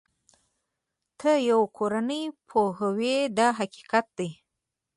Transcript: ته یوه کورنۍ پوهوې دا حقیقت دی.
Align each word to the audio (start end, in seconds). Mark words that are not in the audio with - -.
ته 1.19 1.31
یوه 1.49 1.67
کورنۍ 1.77 2.23
پوهوې 2.49 3.17
دا 3.37 3.47
حقیقت 3.59 4.05
دی. 4.17 4.29